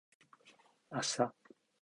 [0.89, 1.31] あした